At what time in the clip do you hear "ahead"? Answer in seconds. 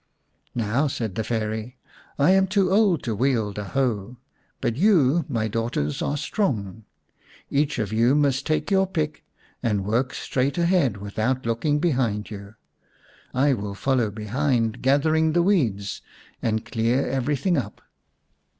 10.57-10.97